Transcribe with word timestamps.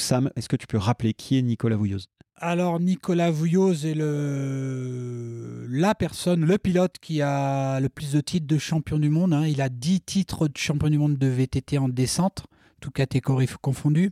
Sam, 0.00 0.30
est-ce 0.36 0.48
que 0.48 0.56
tu 0.56 0.66
peux 0.66 0.78
rappeler 0.78 1.14
qui 1.14 1.38
est 1.38 1.42
Nicolas 1.42 1.76
Vouilloz 1.76 2.06
Alors, 2.36 2.80
Nicolas 2.80 3.30
Vouilloz 3.30 3.84
est 3.86 3.94
le, 3.94 5.66
la 5.68 5.94
personne, 5.94 6.44
le 6.44 6.58
pilote 6.58 6.96
qui 7.00 7.22
a 7.22 7.80
le 7.80 7.88
plus 7.88 8.12
de 8.12 8.20
titres 8.20 8.46
de 8.46 8.58
champion 8.58 8.98
du 8.98 9.10
monde. 9.10 9.32
hein. 9.32 9.46
Il 9.46 9.60
a 9.60 9.68
10 9.68 10.00
titres 10.00 10.48
de 10.48 10.56
champion 10.56 10.88
du 10.88 10.98
monde 10.98 11.16
de 11.18 11.26
VTT 11.26 11.78
en 11.78 11.88
descente, 11.88 12.44
toutes 12.80 12.94
catégories 12.94 13.48
confondues. 13.60 14.10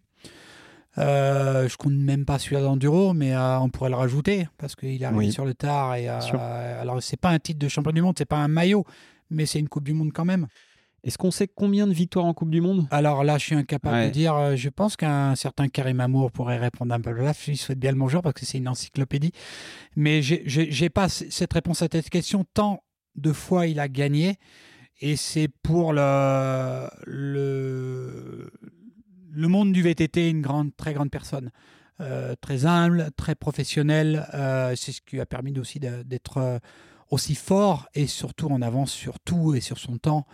Euh, 0.98 1.68
je 1.68 1.76
compte 1.76 1.92
même 1.94 2.24
pas 2.24 2.38
celui 2.38 2.56
d'enduro, 2.56 3.14
mais 3.14 3.34
euh, 3.34 3.58
on 3.60 3.68
pourrait 3.68 3.90
le 3.90 3.96
rajouter 3.96 4.48
parce 4.58 4.74
qu'il 4.74 5.04
arrive 5.04 5.18
Oui. 5.18 5.32
sur 5.32 5.44
le 5.44 5.54
tard. 5.54 5.94
Et, 5.94 6.08
euh, 6.08 6.80
alors, 6.80 7.00
c'est 7.02 7.16
pas 7.20 7.30
un 7.30 7.38
titre 7.38 7.60
de 7.60 7.68
champion 7.68 7.92
du 7.92 8.02
monde, 8.02 8.16
c'est 8.18 8.24
pas 8.24 8.38
un 8.38 8.48
maillot, 8.48 8.84
mais 9.30 9.46
c'est 9.46 9.60
une 9.60 9.68
Coupe 9.68 9.84
du 9.84 9.92
Monde 9.92 10.10
quand 10.12 10.24
même. 10.24 10.48
Est-ce 11.08 11.16
qu'on 11.16 11.30
sait 11.30 11.48
combien 11.48 11.86
de 11.86 11.92
victoires 11.94 12.26
en 12.26 12.34
Coupe 12.34 12.50
du 12.50 12.60
Monde? 12.60 12.86
Alors 12.90 13.24
là, 13.24 13.38
je 13.38 13.44
suis 13.46 13.54
incapable 13.54 13.96
Ouais. 13.96 14.06
de 14.08 14.12
dire. 14.12 14.34
euh, 14.34 14.56
Je 14.56 14.68
pense 14.68 14.94
qu'un 14.94 15.34
certain 15.36 15.68
Karim 15.68 16.00
Amour 16.00 16.30
pourrait 16.30 16.58
répondre 16.58 16.92
un 16.94 17.00
peu 17.00 17.12
là. 17.12 17.32
Je 17.46 17.54
souhaite 17.54 17.78
bien 17.78 17.92
le 17.92 17.98
bonjour 17.98 18.20
parce 18.20 18.34
que 18.34 18.44
c'est 18.44 18.58
une 18.58 18.68
encyclopédie. 18.68 19.32
Mais 19.96 20.20
j'ai 20.20 20.42
j'ai 20.46 20.90
pas 20.90 21.08
cette 21.08 21.50
réponse 21.54 21.80
à 21.80 21.88
cette 21.90 22.10
question. 22.10 22.44
Tant 22.52 22.82
de 23.16 23.32
fois 23.32 23.66
il 23.66 23.80
a 23.80 23.88
gagné. 23.88 24.36
Et 25.00 25.16
c'est 25.16 25.48
pour 25.62 25.94
le, 25.94 26.88
le, 27.06 28.50
le 29.32 29.48
monde 29.48 29.72
du 29.72 29.80
VTT 29.82 30.28
une 30.28 30.42
grande, 30.42 30.76
très 30.76 30.92
grande 30.92 31.10
personne. 31.10 31.50
Euh, 32.00 32.34
très 32.40 32.66
humble, 32.66 33.08
très 33.16 33.34
professionnel. 33.34 34.26
Euh, 34.34 34.74
c'est 34.76 34.92
ce 34.92 35.00
qui 35.00 35.16
lui 35.16 35.20
a 35.22 35.26
permis 35.26 35.58
aussi 35.58 35.80
d'être 35.80 36.60
aussi 37.10 37.34
fort 37.34 37.88
et 37.94 38.06
surtout 38.06 38.48
en 38.48 38.60
avance 38.60 38.92
sur 38.92 39.18
tout 39.20 39.54
et 39.54 39.60
sur 39.60 39.78
son 39.78 39.96
temps 39.96 40.26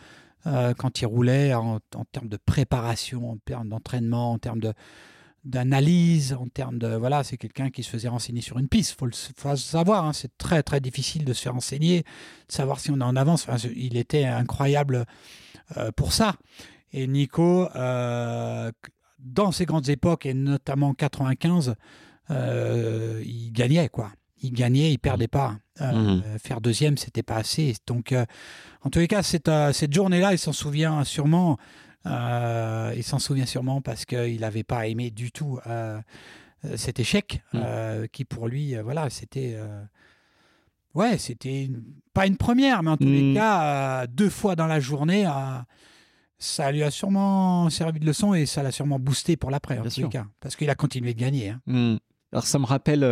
euh, 0.46 0.74
quand 0.74 1.00
il 1.00 1.06
roulait 1.06 1.54
en, 1.54 1.80
termes 2.12 2.28
de 2.28 2.36
préparation, 2.36 3.30
en 3.30 3.36
termes 3.38 3.68
d'entraînement, 3.68 4.32
en 4.32 4.38
termes 4.38 4.60
d'analyse, 5.44 6.32
en 6.32 6.48
termes 6.48 6.78
de 6.78 6.88
voilà, 6.88 7.22
c'est 7.24 7.36
quelqu'un 7.36 7.70
qui 7.70 7.82
se 7.82 7.90
faisait 7.90 8.08
renseigner 8.08 8.40
sur 8.40 8.58
une 8.58 8.68
piste. 8.68 8.92
Le 9.02 9.10
faut 9.12 9.50
le 9.50 9.56
savoir, 9.56 10.04
hein, 10.04 10.12
c'est 10.12 10.36
très 10.38 10.62
très 10.62 10.80
difficile 10.80 11.24
de 11.24 11.32
se 11.32 11.42
faire 11.42 11.54
renseigner, 11.54 12.00
de 12.02 12.52
savoir 12.52 12.80
si 12.80 12.90
on 12.90 13.00
est 13.00 13.04
en 13.04 13.16
avance. 13.16 13.46
Enfin, 13.48 13.68
il 13.74 13.96
était 13.96 14.24
incroyable 14.24 15.06
euh, 15.76 15.90
pour 15.92 16.12
ça. 16.12 16.36
Et 16.92 17.06
Nico, 17.06 17.68
euh, 17.74 18.70
dans 19.18 19.50
ces 19.50 19.64
grandes 19.64 19.88
époques 19.88 20.26
et 20.26 20.34
notamment 20.34 20.94
95, 20.94 21.74
euh, 22.30 23.22
il 23.24 23.52
gagnait 23.52 23.88
quoi. 23.88 24.12
Il 24.42 24.52
gagnait, 24.52 24.92
il 24.92 24.98
perdait 24.98 25.28
pas. 25.28 25.56
Euh, 25.80 25.92
Mhm. 25.92 26.38
Faire 26.38 26.60
deuxième, 26.60 26.96
c'était 26.98 27.22
pas 27.22 27.36
assez. 27.36 27.74
Donc, 27.86 28.12
euh, 28.12 28.24
en 28.82 28.90
tous 28.90 28.98
les 28.98 29.08
cas, 29.08 29.22
cette, 29.22 29.48
euh, 29.48 29.72
cette 29.72 29.92
journée-là, 29.92 30.32
il 30.32 30.38
s'en 30.38 30.52
souvient 30.52 31.02
sûrement. 31.04 31.56
Euh, 32.06 32.92
il 32.96 33.02
s'en 33.02 33.18
souvient 33.18 33.46
sûrement 33.46 33.80
parce 33.80 34.04
qu'il 34.04 34.40
n'avait 34.40 34.64
pas 34.64 34.86
aimé 34.86 35.10
du 35.10 35.32
tout 35.32 35.58
cet 36.76 36.98
échec, 36.98 37.42
euh, 37.54 38.06
qui 38.12 38.24
pour 38.24 38.48
lui, 38.48 38.74
voilà, 38.76 39.08
c'était. 39.10 39.58
ouais, 40.94 41.18
c'était 41.18 41.70
pas 42.12 42.26
une 42.26 42.36
première, 42.36 42.82
mais 42.82 42.90
en 42.90 42.96
tous 42.96 43.04
les 43.04 43.22
Mhm. 43.22 43.34
cas, 43.34 44.06
deux 44.06 44.30
fois 44.30 44.54
dans 44.56 44.66
la 44.66 44.80
journée, 44.80 45.26
ça 46.38 46.70
lui 46.72 46.82
a 46.82 46.90
sûrement 46.90 47.68
servi 47.70 48.00
de 48.00 48.06
leçon 48.06 48.34
et 48.34 48.46
ça 48.46 48.62
l'a 48.62 48.70
sûrement 48.70 48.98
boosté 48.98 49.36
pour 49.36 49.50
l'après, 49.50 49.78
en 49.78 49.82
tous 49.82 50.00
les 50.02 50.08
cas. 50.10 50.26
Parce 50.40 50.56
qu'il 50.56 50.68
a 50.70 50.74
continué 50.74 51.14
de 51.14 51.20
gagner. 51.20 51.54
hein. 51.66 51.98
Alors 52.32 52.46
ça 52.46 52.58
me 52.58 52.66
rappelle, 52.66 53.04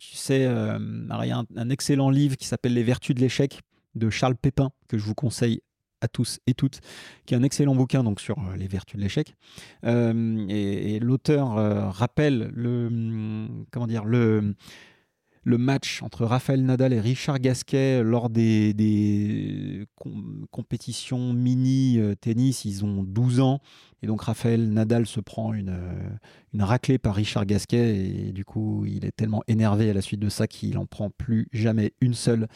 tu 0.00 0.16
sais, 0.16 0.46
euh, 0.46 0.78
il 1.22 1.28
y 1.28 1.30
a 1.30 1.44
un, 1.56 1.70
excellent 1.70 2.08
livre 2.08 2.36
qui 2.36 2.46
s'appelle 2.46 2.72
Les 2.72 2.82
Vertus 2.82 3.14
de 3.14 3.20
l'échec 3.20 3.60
de 3.94 4.08
Charles 4.08 4.34
Pépin 4.34 4.70
que 4.88 4.96
je 4.96 5.04
vous 5.04 5.14
conseille 5.14 5.60
à 6.00 6.08
tous 6.08 6.40
et 6.46 6.54
toutes, 6.54 6.80
qui 7.26 7.34
est 7.34 7.36
un 7.36 7.42
excellent 7.42 7.74
bouquin 7.74 8.02
donc 8.02 8.20
sur 8.20 8.38
euh, 8.38 8.56
les 8.56 8.66
vertus 8.66 8.96
de 8.96 9.02
l'échec. 9.02 9.34
Euh, 9.84 10.46
et 10.48 10.98
l'auteur 11.00 11.92
rappelle 11.92 12.50
le 12.54 12.86
hum, 12.86 13.66
comment 13.70 13.86
dire 13.86 14.06
le 14.06 14.54
le 15.42 15.58
match 15.58 16.02
entre 16.02 16.24
Raphaël 16.26 16.64
Nadal 16.64 16.92
et 16.92 17.00
Richard 17.00 17.38
Gasquet 17.38 18.02
lors 18.02 18.28
des, 18.30 18.74
des 18.74 19.86
com- 19.94 20.46
compétitions 20.50 21.32
mini 21.32 21.98
euh, 21.98 22.14
tennis, 22.14 22.64
ils 22.64 22.84
ont 22.84 23.02
12 23.02 23.40
ans 23.40 23.60
et 24.02 24.06
donc 24.06 24.22
Raphaël 24.22 24.70
Nadal 24.70 25.06
se 25.06 25.20
prend 25.20 25.52
une, 25.54 25.70
euh, 25.70 26.10
une 26.52 26.62
raclée 26.62 26.98
par 26.98 27.14
Richard 27.14 27.46
Gasquet 27.46 27.96
et 27.96 28.32
du 28.32 28.44
coup 28.44 28.84
il 28.86 29.04
est 29.04 29.12
tellement 29.16 29.42
énervé 29.48 29.88
à 29.90 29.94
la 29.94 30.02
suite 30.02 30.20
de 30.20 30.28
ça 30.28 30.46
qu'il 30.46 30.76
en 30.78 30.86
prend 30.86 31.10
plus 31.10 31.48
jamais 31.52 31.92
une 32.00 32.14
seule. 32.14 32.46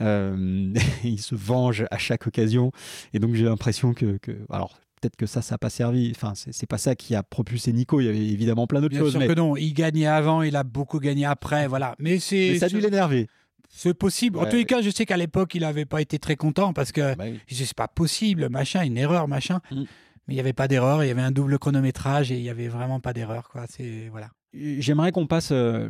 Euh, 0.00 0.72
il 1.04 1.20
se 1.20 1.34
venge 1.34 1.84
à 1.90 1.98
chaque 1.98 2.26
occasion 2.26 2.70
et 3.12 3.18
donc 3.18 3.34
j'ai 3.34 3.44
l'impression 3.44 3.92
que, 3.92 4.18
que 4.18 4.32
alors 4.50 4.78
peut-être 5.00 5.16
que 5.16 5.26
ça 5.26 5.42
ça 5.42 5.54
n'a 5.54 5.58
pas 5.58 5.70
servi. 5.70 6.12
Enfin 6.14 6.32
c'est 6.34 6.66
pas 6.68 6.78
ça 6.78 6.94
qui 6.94 7.14
a 7.14 7.22
propulsé 7.22 7.72
Nico. 7.72 8.00
Il 8.00 8.06
y 8.06 8.08
avait 8.08 8.18
évidemment 8.18 8.66
plein 8.66 8.80
d'autres 8.80 8.90
Bien 8.94 9.00
choses, 9.00 9.12
sûr 9.12 9.20
mais, 9.20 9.28
que 9.28 9.32
non, 9.34 9.56
il 9.56 9.72
gagnait 9.72 10.06
avant, 10.06 10.42
il 10.42 10.56
a 10.56 10.62
beaucoup 10.64 10.98
gagné 10.98 11.24
après, 11.24 11.66
voilà. 11.66 11.94
Mais 11.98 12.18
c'est 12.18 12.50
mais 12.52 12.58
ça 12.58 12.66
a 12.66 12.68
dû 12.68 12.80
l'énerver. 12.80 13.26
c'est 13.68 13.94
possible. 13.94 14.38
En 14.38 14.46
tous 14.46 14.56
les 14.56 14.64
cas, 14.64 14.82
je 14.82 14.90
sais 14.90 15.06
qu'à 15.06 15.16
l'époque, 15.16 15.54
il 15.54 15.60
n'avait 15.62 15.86
pas 15.86 16.00
été 16.00 16.18
très 16.18 16.36
content 16.36 16.72
parce 16.72 16.92
que 16.92 17.14
Bah 17.14 17.24
oui. 17.26 17.40
c'est 17.48 17.74
pas 17.74 17.88
possible, 17.88 18.48
machin, 18.48 18.82
une 18.82 18.96
erreur, 18.98 19.28
machin. 19.28 19.60
Mm. 19.70 19.82
Mais 20.28 20.34
il 20.34 20.36
n'y 20.36 20.40
avait 20.40 20.52
pas 20.52 20.68
d'erreur, 20.68 21.02
il 21.02 21.08
y 21.08 21.10
avait 21.10 21.22
un 21.22 21.30
double 21.32 21.58
chronométrage 21.58 22.30
et 22.30 22.36
il 22.36 22.42
y 22.44 22.50
avait 22.50 22.68
vraiment 22.68 23.00
pas 23.00 23.12
d'erreur, 23.12 23.48
quoi. 23.48 23.64
C'est 23.68 24.08
voilà. 24.10 24.28
J'aimerais 24.52 25.12
qu'on 25.12 25.26
passe 25.26 25.50
euh, 25.52 25.88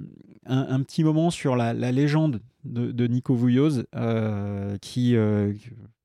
un, 0.51 0.83
petit 0.83 1.05
moment 1.05 1.31
sur 1.31 1.57
la, 1.57 1.73
légende 1.73 2.41
de, 2.65 3.07
Nico 3.07 3.35
Vouilloz, 3.35 3.85
euh, 3.95 4.77
qui, 4.79 5.17
euh, 5.17 5.53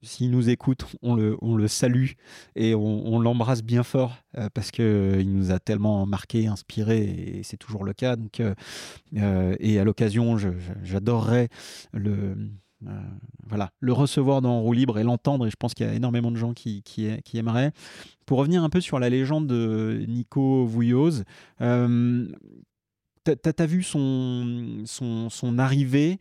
s'il 0.01 0.31
nous 0.31 0.49
écoute, 0.49 0.85
on 1.01 1.15
le, 1.15 1.67
salue 1.67 2.11
et 2.55 2.75
on, 2.75 3.19
l'embrasse 3.19 3.63
bien 3.63 3.83
fort 3.83 4.17
euh, 4.37 4.49
parce 4.53 4.71
que 4.71 4.83
euh, 4.83 5.21
il 5.21 5.33
nous 5.33 5.51
a 5.51 5.59
tellement 5.59 6.05
marqué, 6.05 6.47
inspiré 6.47 7.03
et 7.03 7.43
c'est 7.43 7.57
toujours 7.57 7.83
le 7.83 7.93
cas. 7.93 8.15
Donc, 8.15 8.41
et 9.59 9.79
à 9.79 9.83
l'occasion, 9.83 10.37
j'adorerais 10.83 11.49
le 11.93 12.35
voilà, 13.47 13.71
le 13.79 13.93
recevoir 13.93 14.41
dans 14.41 14.59
Roue 14.59 14.73
Libre 14.73 14.99
et 14.99 15.03
l'entendre, 15.03 15.47
et 15.47 15.49
je 15.49 15.55
pense 15.55 15.73
qu'il 15.73 15.87
y 15.87 15.89
a 15.89 15.93
énormément 15.93 16.29
de 16.29 16.35
gens 16.35 16.53
qui, 16.53 16.83
aimeraient. 17.33 17.71
Pour 18.27 18.37
revenir 18.37 18.63
un 18.63 18.69
peu 18.69 18.79
sur 18.79 18.99
la 18.99 19.09
légende 19.09 19.47
de 19.47 20.05
Nico 20.07 20.65
Vouilloz, 20.65 21.23
T'as 23.25 23.35
t'as- 23.35 23.53
t'as 23.53 23.65
vu 23.65 23.81
son, 23.83 24.83
son, 24.85 25.29
son 25.29 25.57
arrivée 25.59 26.19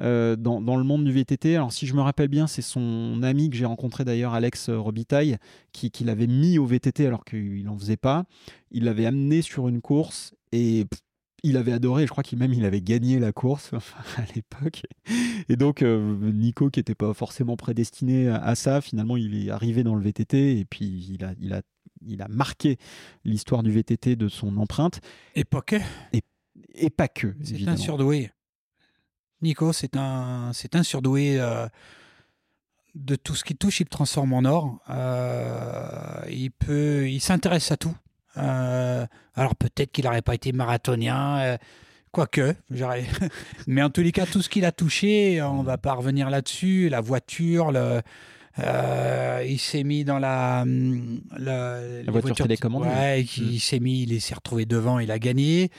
euh, 0.00 0.36
dans, 0.36 0.60
dans 0.60 0.76
le 0.76 0.84
monde 0.84 1.04
du 1.04 1.12
VTT. 1.12 1.54
Alors, 1.54 1.72
si 1.72 1.86
je 1.86 1.94
me 1.94 2.00
rappelle 2.00 2.28
bien, 2.28 2.46
c'est 2.46 2.62
son 2.62 3.22
ami 3.22 3.48
que 3.50 3.56
j'ai 3.56 3.64
rencontré 3.66 4.04
d'ailleurs, 4.04 4.34
Alex 4.34 4.70
Robitaille, 4.70 5.36
qui, 5.72 5.90
qui 5.90 6.02
l'avait 6.04 6.26
mis 6.26 6.58
au 6.58 6.66
VTT 6.66 7.06
alors 7.06 7.24
qu'il 7.24 7.62
n'en 7.64 7.78
faisait 7.78 7.96
pas. 7.98 8.24
Il 8.70 8.84
l'avait 8.84 9.06
amené 9.06 9.42
sur 9.42 9.68
une 9.68 9.80
course 9.82 10.34
et 10.52 10.86
pff, 10.90 11.00
il 11.42 11.56
avait 11.58 11.72
adoré. 11.72 12.06
Je 12.06 12.10
crois 12.10 12.24
qu'il 12.24 12.38
même 12.38 12.52
il 12.54 12.64
avait 12.64 12.80
gagné 12.80 13.18
la 13.18 13.32
course 13.32 13.72
à 14.16 14.22
l'époque. 14.34 14.82
Et 15.50 15.56
donc, 15.56 15.82
euh, 15.82 16.32
Nico, 16.32 16.70
qui 16.70 16.80
n'était 16.80 16.94
pas 16.94 17.12
forcément 17.14 17.56
prédestiné 17.56 18.28
à, 18.28 18.54
ça, 18.54 18.80
finalement, 18.80 19.16
il 19.18 19.46
est 19.46 19.50
arrivé 19.50 19.84
dans 19.84 19.94
le 19.94 20.02
VTT 20.02 20.58
et 20.58 20.64
puis 20.64 20.86
il 21.14 21.22
a, 21.24 21.34
il 21.38 21.52
a, 21.52 21.60
il 22.06 22.22
a 22.22 22.28
marqué 22.28 22.78
l'histoire 23.24 23.62
du 23.62 23.70
VTT 23.70 24.16
de 24.16 24.28
son 24.28 24.56
empreinte 24.56 25.00
Époque, 25.34 25.74
et 26.12 26.22
pas 26.90 27.08
que. 27.08 27.34
c'est 27.42 27.66
un 27.68 27.76
surdoué. 27.76 28.30
Nico, 29.42 29.72
c'est 29.72 29.96
un, 29.96 30.50
c'est 30.52 30.74
un 30.76 30.82
surdoué 30.82 31.38
euh, 31.40 31.66
de 32.94 33.16
tout 33.16 33.34
ce 33.34 33.44
qui 33.44 33.54
touche, 33.54 33.80
il 33.80 33.84
le 33.84 33.88
transforme 33.90 34.32
en 34.32 34.44
or. 34.44 34.78
Euh, 34.88 36.20
il 36.30 36.50
peut, 36.50 37.08
il 37.08 37.20
s'intéresse 37.20 37.70
à 37.70 37.76
tout. 37.76 37.94
Euh, 38.38 39.06
alors 39.34 39.54
peut-être 39.56 39.92
qu'il 39.92 40.04
n'aurait 40.04 40.22
pas 40.22 40.34
été 40.34 40.52
marathonien, 40.52 41.56
quoique. 42.12 42.54
Mais 43.66 43.82
en 43.82 43.90
tous 43.90 44.00
les 44.02 44.12
cas, 44.12 44.26
tout 44.26 44.40
ce 44.42 44.48
qu'il 44.48 44.64
a 44.64 44.72
touché, 44.72 45.42
on 45.42 45.62
va 45.62 45.76
pas 45.78 45.92
revenir 45.92 46.30
là-dessus. 46.30 46.88
La 46.88 47.00
voiture, 47.02 47.72
le, 47.72 48.00
euh, 48.58 49.44
il 49.46 49.58
s'est 49.58 49.84
mis 49.84 50.04
dans 50.04 50.18
la, 50.18 50.62
hum, 50.62 51.20
la, 51.36 51.80
les 52.02 52.10
voiture 52.10 52.34
télécommandée. 52.36 52.88
Ouais, 52.88 53.22
Mm. 53.22 53.42
il 53.42 53.60
s'est 53.60 53.80
mis, 53.80 54.02
il 54.04 54.20
s'est 54.20 54.34
retrouvé 54.34 54.64
devant, 54.64 54.98
il 54.98 55.10
a 55.10 55.18
gagné. 55.18 55.70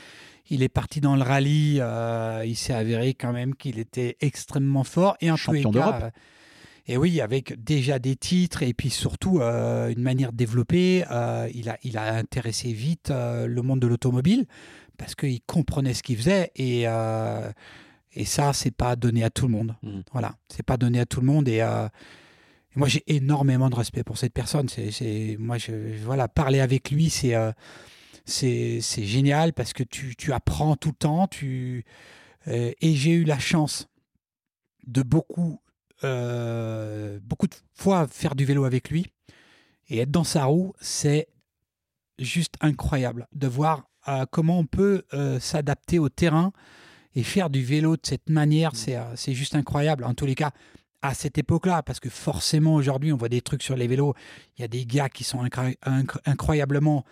Il 0.49 0.63
est 0.63 0.69
parti 0.69 1.01
dans 1.01 1.15
le 1.15 1.23
rallye. 1.23 1.79
euh, 1.81 2.43
il 2.45 2.55
s'est 2.55 2.73
avéré 2.73 3.13
quand 3.13 3.33
même 3.33 3.55
qu'il 3.55 3.79
était 3.79 4.17
extrêmement 4.21 4.83
fort. 4.83 5.17
Et 5.21 5.29
en 5.31 5.35
Champion 5.35 5.71
d'Europe. 5.71 5.95
euh, 6.03 6.09
et 6.89 6.95
oui, 6.95 7.19
avec 7.19 7.61
déjà 7.61 7.99
des 7.99 8.15
titres 8.15 8.63
et 8.63 8.73
puis 8.73 8.89
surtout 8.89 9.39
euh, 9.41 9.89
une 9.89 10.01
manière 10.01 10.31
développée, 10.31 11.03
euh, 11.11 11.49
il, 11.53 11.69
a, 11.69 11.77
il 11.83 11.97
a 11.97 12.13
intéressé 12.15 12.71
vite 12.71 13.11
le 13.11 13.61
monde 13.61 13.81
de 13.81 13.87
l'automobile 13.87 14.45
parce 14.97 15.13
qu'il 15.13 15.41
comprenait 15.41 15.93
ce 15.93 16.01
qu'il 16.01 16.15
faisait 16.17 16.49
et, 16.55 16.83
et 18.13 18.25
ça, 18.25 18.53
c'est 18.53 18.71
pas 18.71 18.95
donné 18.95 19.23
à 19.25 19.29
tout 19.29 19.47
le 19.47 19.51
monde. 19.51 19.75
Mm. 19.83 19.99
Voilà, 20.13 20.35
c'est 20.47 20.63
pas 20.65 20.77
donné 20.77 20.99
à 21.01 21.05
tout 21.05 21.19
le 21.19 21.27
monde 21.27 21.49
et, 21.49 21.61
moi 22.75 22.87
j'ai 22.87 23.03
énormément 23.07 23.69
de 23.69 23.75
respect 23.75 24.03
pour 24.03 24.17
cette 24.17 24.33
personne. 24.33 24.69
C'est, 24.69 24.91
c'est- 24.91 25.35
moi, 25.39 25.57
je, 25.57 25.71
voilà, 26.05 26.27
parler 26.29 26.59
avec 26.61 26.89
lui, 26.91 27.09
c'est 27.09 27.35
euh, 27.35 27.51
c'est, 28.27 28.81
génial 28.81 29.53
parce 29.53 29.73
que 29.73 29.83
tu, 29.83 30.15
tu 30.15 30.33
apprends 30.33 30.75
tout 30.75 30.89
le 30.89 30.95
temps. 30.95 31.27
Tu, 31.27 31.85
euh, 32.47 32.71
et 32.81 32.95
j'ai 32.95 33.11
eu 33.11 33.23
la 33.23 33.39
chance 33.39 33.87
de 34.85 35.01
beaucoup, 35.01 35.61
euh, 36.03 37.19
beaucoup 37.23 37.47
de 37.47 37.55
fois 37.73 38.07
faire 38.07 38.35
du 38.35 38.45
vélo 38.45 38.65
avec 38.65 38.89
lui 38.89 39.07
et 39.89 39.99
être 39.99 40.11
dans 40.11 40.23
sa 40.23 40.45
roue, 40.45 40.73
c'est 40.79 41.27
juste 42.19 42.55
incroyable 42.61 43.27
de 43.33 43.47
voir 43.47 43.89
euh, 44.07 44.25
comment 44.29 44.59
on 44.59 44.65
peut 44.65 45.03
s'adapter 45.39 45.99
au 45.99 46.09
terrain 46.09 46.51
et 47.17 47.23
faire 47.23 47.49
du 47.49 47.63
vélo 47.63 47.95
de 47.95 48.01
cette 48.03 48.29
manière. 48.29 48.75
C'est 48.75 48.95
euh, 48.95 49.15
c'est 49.15 49.33
juste 49.33 49.55
incroyable. 49.55 50.03
En 50.03 50.13
tous 50.13 50.27
les 50.27 50.35
cas, 50.35 50.51
à 51.01 51.15
cette 51.15 51.39
époque-là, 51.39 51.81
parce 51.81 51.99
que 51.99 52.09
forcément 52.09 52.75
aujourd'hui, 52.75 53.11
on 53.11 53.17
voit 53.17 53.27
des 53.27 53.41
trucs 53.41 53.63
sur 53.63 53.75
les 53.75 53.87
vélos. 53.87 54.13
Il 54.57 54.61
y 54.61 54.65
a 54.65 54.67
des 54.67 54.85
gars 54.85 55.09
qui 55.09 55.23
sont 55.23 55.43
incro- 55.43 55.75
incro- 55.83 56.19
incroyablement 56.25 57.05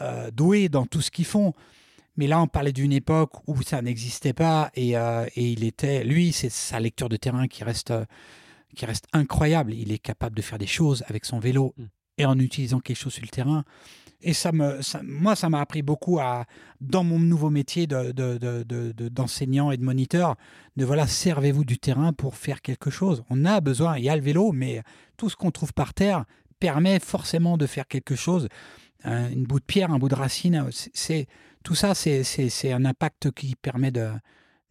euh, 0.00 0.30
doués 0.30 0.68
dans 0.68 0.86
tout 0.86 1.00
ce 1.00 1.10
qu'ils 1.10 1.24
font. 1.24 1.52
Mais 2.16 2.26
là, 2.26 2.40
on 2.42 2.46
parlait 2.48 2.72
d'une 2.72 2.92
époque 2.92 3.32
où 3.46 3.62
ça 3.62 3.80
n'existait 3.80 4.32
pas 4.32 4.70
et, 4.74 4.96
euh, 4.96 5.26
et 5.36 5.50
il 5.52 5.62
était, 5.64 6.02
lui, 6.04 6.32
c'est 6.32 6.50
sa 6.50 6.80
lecture 6.80 7.08
de 7.08 7.16
terrain 7.16 7.46
qui 7.46 7.62
reste, 7.62 7.92
euh, 7.92 8.04
qui 8.74 8.86
reste 8.86 9.06
incroyable. 9.12 9.72
Il 9.72 9.92
est 9.92 9.98
capable 9.98 10.36
de 10.36 10.42
faire 10.42 10.58
des 10.58 10.66
choses 10.66 11.04
avec 11.06 11.24
son 11.24 11.38
vélo 11.38 11.74
Mm. 11.76 11.84
et 12.18 12.26
en 12.26 12.38
utilisant 12.40 12.80
quelque 12.80 12.96
chose 12.96 13.12
sur 13.12 13.22
le 13.22 13.28
terrain. 13.28 13.64
Et 14.20 14.32
ça 14.32 14.50
me, 14.50 14.82
ça- 14.82 15.00
moi, 15.04 15.36
ça 15.36 15.48
m'a 15.48 15.60
appris 15.60 15.82
beaucoup 15.82 16.18
à, 16.18 16.44
dans 16.80 17.04
mon 17.04 17.20
nouveau 17.20 17.50
métier 17.50 17.86
de- 17.86 18.10
de- 18.10 18.36
de- 18.36 18.64
de- 18.64 18.90
de- 18.90 19.08
d'enseignant 19.08 19.70
et 19.70 19.76
de 19.76 19.84
moniteur, 19.84 20.34
de 20.76 20.84
voilà, 20.84 21.06
servez-vous 21.06 21.64
du 21.64 21.78
terrain 21.78 22.12
pour 22.12 22.34
faire 22.34 22.60
quelque 22.60 22.90
chose. 22.90 23.22
On 23.30 23.44
a 23.44 23.60
besoin, 23.60 23.96
il 23.96 24.02
y 24.02 24.08
a 24.08 24.16
le 24.16 24.22
vélo, 24.22 24.50
mais 24.50 24.82
tout 25.16 25.30
ce 25.30 25.36
qu'on 25.36 25.52
trouve 25.52 25.72
par 25.72 25.94
terre 25.94 26.24
permet 26.58 26.98
forcément 26.98 27.56
de 27.56 27.66
faire 27.66 27.86
quelque 27.86 28.16
chose. 28.16 28.48
Un, 29.04 29.30
une 29.30 29.44
bout 29.44 29.60
de 29.60 29.64
pierre, 29.64 29.92
un 29.92 29.98
bout 29.98 30.08
de 30.08 30.14
racine, 30.14 30.66
c'est- 30.72 30.90
c'est 30.94 31.26
tout 31.62 31.74
ça, 31.74 31.94
c'est- 31.94 32.72
un 32.72 32.84
impact 32.84 33.30
qui 33.32 33.54
permet 33.56 33.90
de, 33.90 34.10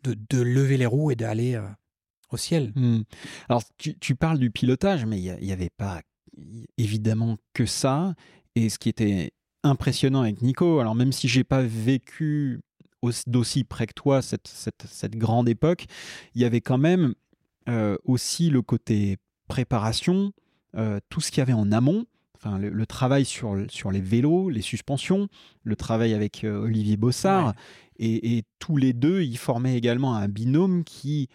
de, 0.04 0.42
lever 0.42 0.78
les 0.78 0.86
roues 0.86 1.12
et 1.12 1.16
d'aller 1.16 1.56
euh, 1.56 1.68
au 2.32 2.38
ciel. 2.38 2.72
Hmm. 2.76 3.02
Alors, 3.50 3.64
tu, 3.78 3.98
tu 3.98 4.16
parles 4.16 4.40
du 4.40 4.52
pilotage, 4.52 5.06
mais 5.06 5.20
il 5.22 5.38
n'y 5.42 5.52
avait 5.52 5.70
pas 5.70 6.02
évidemment 6.78 7.38
que 7.54 7.66
ça. 7.66 8.16
Et 8.56 8.70
ce 8.70 8.80
qui 8.80 8.90
était 8.90 9.32
impressionnant 9.64 10.22
avec 10.22 10.42
Nico, 10.42 10.80
alors 10.80 10.96
même 10.96 11.12
si 11.12 11.28
j'ai 11.28 11.44
pas 11.44 11.62
vécu 11.62 12.60
aussi- 13.02 13.24
d'aussi 13.28 13.64
près 13.64 13.88
que 13.88 13.94
toi 13.94 14.22
cette, 14.22 14.48
cette, 14.48 14.86
cette 14.90 15.16
grande 15.16 15.50
époque, 15.50 15.86
il 16.36 16.42
y 16.42 16.46
avait 16.46 16.62
quand 16.62 16.78
même 16.78 17.14
euh, 17.70 17.98
aussi 18.06 18.50
le 18.50 18.62
côté 18.62 19.18
préparation, 19.48 20.32
euh, 20.76 21.00
tout 21.10 21.20
ce 21.22 21.32
qu'il 21.32 21.40
y 21.40 21.42
avait 21.42 21.54
en 21.54 21.72
amont. 21.72 22.06
Enfin, 22.38 22.60
le, 22.60 22.70
le 22.70 22.86
travail 22.86 23.26
sur, 23.26 23.56
sur 23.70 23.92
les 23.92 24.02
vélos, 24.02 24.50
les 24.50 24.62
suspensions, 24.62 25.28
le 25.64 25.76
travail 25.76 26.14
avec 26.14 26.44
euh, 26.44 26.62
Olivier 26.62 26.98
Bossard. 26.98 27.48
Ouais. 27.48 27.54
Et, 28.00 28.38
et 28.38 28.44
tous 28.60 28.78
les 28.78 28.94
deux, 28.94 29.24
ils 29.24 29.38
formaient 29.38 29.76
également 29.76 30.16
un 30.16 30.28
binôme 30.28 30.84
qui 30.84 31.30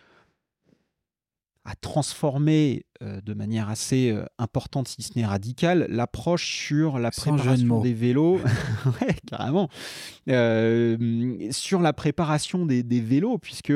a 1.65 1.75
transformé 1.77 2.87
euh, 3.03 3.21
de 3.21 3.35
manière 3.35 3.69
assez 3.69 4.11
euh, 4.11 4.25
importante, 4.39 4.89
si 4.89 5.03
ce 5.03 5.17
n'est 5.17 5.27
radicale, 5.27 5.87
l'approche 5.89 6.67
sur 6.67 6.99
la 6.99 7.11
Sans 7.11 7.25
jeu 7.25 7.31
de 7.33 7.37
préparation 7.37 7.81
des 7.81 7.95
vélos. 7.95 8.41
ouais, 9.01 9.17
carrément. 9.27 9.69
Sur 11.51 11.81
la 11.81 11.93
préparation 11.93 12.65
des, 12.65 12.83
des 12.85 13.01
vélos, 13.01 13.39
puisque 13.39 13.73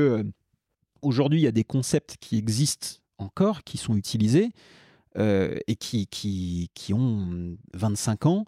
aujourd'hui, 1.02 1.40
il 1.40 1.44
y 1.44 1.48
a 1.48 1.52
des 1.52 1.64
concepts 1.64 2.16
qui 2.20 2.38
existent 2.38 2.98
encore, 3.18 3.64
qui 3.64 3.78
sont 3.78 3.96
utilisés 3.96 4.50
et 5.18 5.76
qui, 5.76 6.06
qui, 6.06 6.70
qui 6.74 6.92
ont 6.94 7.56
25 7.74 8.26
ans, 8.26 8.44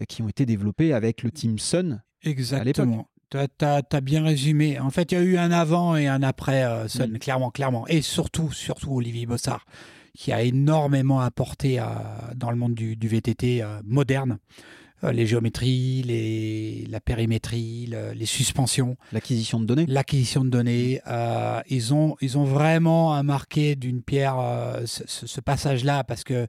euh, 0.00 0.04
qui 0.04 0.22
ont 0.22 0.28
été 0.28 0.46
développés 0.46 0.92
avec 0.92 1.22
le 1.22 1.30
Team 1.30 1.58
Sun. 1.58 2.02
Exactement. 2.22 3.08
Tu 3.30 3.38
as, 3.38 4.00
bien 4.02 4.24
résumé. 4.24 4.78
En 4.78 4.90
fait, 4.90 5.12
il 5.12 5.14
y 5.14 5.18
a 5.18 5.22
eu 5.22 5.36
un 5.38 5.50
avant 5.50 5.96
et 5.96 6.06
un 6.06 6.22
après 6.22 6.64
euh, 6.64 6.86
Sun, 6.88 7.18
clairement, 7.18 7.50
clairement. 7.50 7.86
Et 7.88 8.02
surtout, 8.02 8.52
surtout 8.52 8.92
Olivier 8.94 9.26
Bossard, 9.26 9.64
qui 10.14 10.32
a 10.32 10.42
énormément 10.42 11.20
apporté 11.20 11.80
euh, 11.80 11.84
dans 12.34 12.50
le 12.50 12.56
monde 12.56 12.74
du, 12.74 12.96
du 12.96 13.08
VTT 13.08 13.62
euh, 13.62 13.80
moderne. 13.84 14.38
Euh, 15.04 15.10
les 15.12 15.26
géométries, 15.26 16.02
les, 16.04 16.86
la 16.88 17.00
périmétrie, 17.00 17.86
le- 17.90 18.12
les 18.12 18.26
suspensions, 18.26 18.96
L'acquisition 19.12 19.58
de 19.58 19.66
données. 19.66 19.86
l'acquisition 19.88 20.44
de 20.44 20.50
données. 20.50 21.00
euh, 21.08 21.60
ils, 21.68 21.92
ont, 21.92 22.16
ils 22.20 22.38
ont 22.38 22.44
vraiment 22.44 23.22
marqué 23.24 23.74
d'une 23.74 24.00
pierre 24.02 24.38
euh, 24.38 24.82
ce, 24.86 25.40
passage-là 25.40 26.04
parce 26.04 26.22
que 26.22 26.46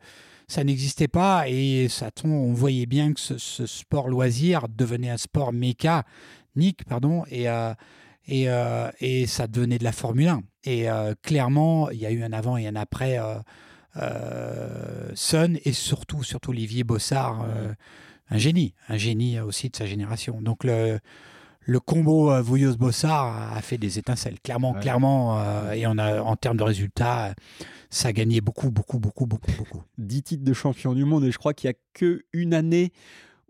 ça 0.47 0.63
n'existait 0.63 1.07
pas 1.07 1.47
et 1.50 1.88
ça, 1.89 2.11
on 2.25 2.53
voyait 2.53 2.85
bien 2.85 3.13
que 3.13 3.19
ce, 3.19 3.38
ce 3.39 3.65
sport 3.65 4.07
loisir 4.07 4.67
devenait 4.69 5.09
un 5.09 5.17
sport 5.17 5.51
mécanique, 5.51 6.83
pardon, 6.88 7.23
et, 7.31 7.50
euh, 7.50 7.73
et, 8.27 8.45
et 9.00 9.25
ça 9.25 9.47
devenait 9.47 9.79
de 9.79 9.83
la 9.83 9.91
Formule 9.91 10.27
1. 10.27 10.41
Et 10.65 10.85
clairement, 11.23 11.89
il 11.89 12.00
y 12.00 12.05
a 12.05 12.11
eu 12.11 12.23
un 12.23 12.31
avant 12.31 12.55
et 12.55 12.67
un 12.67 12.75
après 12.75 13.17
Sun 15.15 15.57
et 15.65 15.73
surtout, 15.73 16.23
surtout 16.23 16.51
Olivier 16.51 16.83
Bossard, 16.83 17.45
un 18.30 18.38
génie, 18.38 18.74
un 18.90 18.98
génie 18.98 19.40
aussi 19.40 19.70
de 19.70 19.75
sa 19.75 19.86
génération. 19.86 20.42
Donc 20.42 20.64
le, 20.64 21.00
le 21.62 21.80
combo 21.80 22.31
euh, 22.31 22.42
Vouillos-Bossard 22.42 23.25
a, 23.25 23.56
a 23.58 23.62
fait 23.62 23.78
des 23.78 24.00
étincelles, 24.00 24.40
clairement, 24.42 24.74
Ouais. 24.74 24.80
clairement. 24.81 25.40
euh, 25.40 25.72
et 25.74 25.86
on 25.88 25.98
a, 25.98 26.22
en 26.22 26.36
termes 26.36 26.58
de 26.58 26.64
résultats, 26.64 27.28
euh, 27.30 27.34
ça 27.90 28.10
a 28.10 28.12
gagné 28.14 28.42
beaucoup, 28.42 28.72
beaucoup, 28.72 29.00
beaucoup, 29.00 29.25
beaucoup, 29.25 29.52
beaucoup. 29.58 29.84
10 29.98 30.24
titres 30.24 30.44
de 30.44 30.54
champion 30.54 30.94
du 30.94 31.06
monde 31.06 31.24
et 31.25 31.31
je 31.31 31.38
crois 31.38 31.54
qu'il 31.54 31.70
n'y 31.70 31.75
a 31.75 31.80
qu'une 31.94 32.54
année 32.54 32.92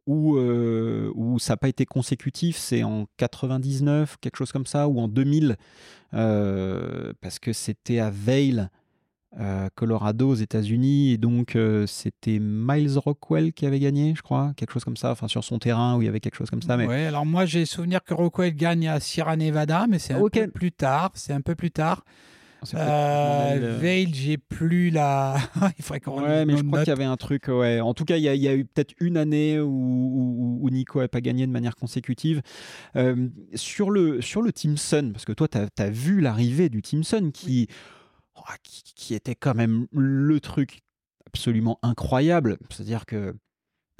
où, 0.05 0.35
euh, 0.35 1.11
où 1.15 1.39
ça 1.39 1.53
n'a 1.53 1.57
pas 1.57 1.69
été 1.69 1.85
consécutif, 1.85 2.57
c'est 2.57 2.83
en 2.83 3.05
99, 3.15 4.17
quelque 4.19 4.35
chose 4.35 4.51
comme 4.51 4.65
ça, 4.65 4.89
ou 4.89 4.99
en 4.99 5.07
2000, 5.07 5.55
euh, 6.13 7.13
parce 7.21 7.39
que 7.39 7.53
c'était 7.53 7.99
à 7.99 8.09
Vail, 8.09 8.59
euh, 8.59 8.65
Colorado, 9.75 10.29
aux 10.29 10.35
États-Unis, 10.35 11.11
et 11.13 11.17
donc 11.17 11.55
euh, 11.55 11.87
c'était 11.87 12.37
Miles 12.39 12.97
Rockwell 12.97 13.51
qui 13.53 13.65
avait 13.65 13.79
gagné, 13.79 14.13
je 14.15 14.21
crois, 14.21 14.53
quelque 14.55 14.71
chose 14.73 14.83
comme 14.83 14.97
ça, 14.97 15.11
enfin 15.11 15.27
sur 15.27 15.43
son 15.43 15.57
terrain 15.59 15.97
où 15.97 16.01
il 16.01 16.05
y 16.05 16.07
avait 16.07 16.19
quelque 16.19 16.35
chose 16.37 16.49
comme 16.49 16.61
ça. 16.61 16.77
Mais 16.77 16.87
Ouais, 16.87 17.05
alors 17.05 17.25
moi 17.25 17.45
j'ai 17.45 17.65
souvenir 17.65 18.03
que 18.03 18.13
Rockwell 18.13 18.53
gagne 18.55 18.87
à 18.87 18.99
Sierra 18.99 19.35
Nevada, 19.35 19.85
mais 19.89 19.97
c'est 19.99 20.13
un 20.13 20.21
peu 20.29 20.47
plus 20.47 20.71
tard. 20.71 21.11
C'est 21.15 21.33
un 21.33 21.41
peu 21.41 21.55
plus 21.55 21.71
tard. 21.71 22.03
Euh, 22.75 22.77
euh, 22.77 23.77
Vail, 23.81 24.13
j'ai 24.13 24.37
plus 24.37 24.89
la. 24.89 25.35
Il 25.77 25.83
faudrait 25.83 25.99
qu'on 25.99 26.21
Ouais, 26.21 26.45
mais 26.45 26.55
je 26.55 26.63
crois 26.63 26.79
qu'il 26.79 26.89
y 26.89 26.91
avait 26.93 27.03
un 27.03 27.17
truc. 27.17 27.49
Ouais. 27.49 27.81
En 27.81 27.93
tout 27.93 28.05
cas, 28.05 28.15
il 28.15 28.23
y, 28.23 28.29
a- 28.29 28.35
il 28.35 28.41
y 28.41 28.47
a 28.47 28.53
eu 28.55 28.63
peut-être 28.63 28.93
une 29.01 29.17
année 29.17 29.59
où, 29.59 29.67
où- 29.67 30.59
où 30.61 30.69
Nico 30.69 31.01
n'a 31.01 31.09
pas 31.09 31.19
gagné 31.19 31.45
de 31.45 31.51
manière 31.51 31.75
consécutive. 31.75 32.41
Euh, 32.95 33.27
sur, 33.53 33.89
le, 33.91 34.21
sur 34.21 34.41
le 34.41 34.53
Team 34.53 34.77
Sun, 34.77 35.11
parce 35.11 35.25
que 35.25 35.33
toi, 35.33 35.49
tu 35.49 35.57
as, 35.57 35.89
vu 35.89 36.21
l'arrivée 36.21 36.69
du 36.69 36.81
Team 36.81 37.03
Sun 37.03 37.33
qui, 37.33 37.67
qui, 38.63 38.83
qui 38.95 39.13
était 39.13 39.35
quand 39.35 39.53
même 39.55 39.87
le 39.91 40.39
truc 40.39 40.81
absolument 41.27 41.79
incroyable. 41.81 42.57
C'est-à-dire 42.69 43.05
que 43.05 43.35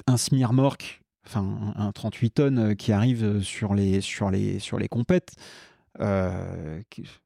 un 0.06 0.16
Smirmork, 0.16 1.00
enfin 1.26 1.74
un, 1.76 1.86
un 1.86 1.92
38 1.92 2.30
tonnes 2.30 2.58
euh, 2.58 2.74
qui 2.74 2.92
arrive 2.92 3.40
sur 3.42 3.74
les, 3.74 4.00
sur 4.00 4.30
les, 4.30 4.58
sur 4.58 4.78
les 4.78 4.88
compètes. 4.88 5.32
euh, 6.00 6.80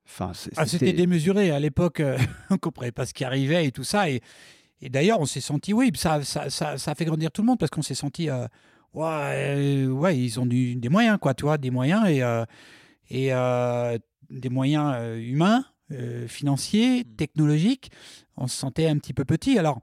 Enfin, 0.07 0.33
Ah, 0.57 0.67
c'était 0.67 0.93
démesuré 0.93 1.51
à 1.51 1.59
l'époque, 1.61 2.01
euh, 2.01 2.19
on 2.51 2.57
comprenait 2.59 2.93
pas 2.93 3.07
ce 3.07 3.15
qui 3.15 3.25
arrivait 3.25 3.67
et 3.67 3.73
tout 3.73 3.85
ça. 3.85 4.11
Et, 4.11 4.21
et 4.81 4.89
d'ailleurs, 4.89 5.21
on 5.21 5.27
s'est 5.27 5.41
senti, 5.41 5.73
oui, 5.73 5.91
ça, 5.95 6.23
ça, 6.23 6.51
ça, 6.51 6.79
ça 6.79 6.91
a 6.91 6.95
fait 6.95 7.05
grandir 7.05 7.31
tout 7.33 7.43
le 7.43 7.47
monde 7.47 7.59
parce 7.59 7.71
qu'on 7.71 7.83
s'est 7.83 7.95
senti, 7.95 8.31
euh, 8.31 8.47
ouais, 8.95 9.07
euh, 9.07 9.87
ouais, 9.89 10.19
ils 10.19 10.39
ont 10.39 10.47
du- 10.47 10.77
des 10.77 10.89
moyens, 10.89 11.19
quoi, 11.21 11.35
tu 11.35 11.45
vois, 11.45 11.59
des 11.59 11.71
moyens 11.71 12.09
et, 12.09 12.23
euh, 12.23 12.45
et 13.11 13.33
euh, 13.33 13.99
des 14.31 14.49
moyens 14.51 14.93
euh, 14.97 15.19
humains, 15.19 15.65
euh, 15.93 16.27
financiers, 16.29 17.01
Mm. 17.05 17.17
technologiques. 17.17 17.91
On 18.37 18.47
se 18.47 18.57
sentait 18.57 18.87
un 18.89 18.97
petit 18.99 19.13
peu 19.15 19.25
petit. 19.25 19.59
Alors, 19.59 19.81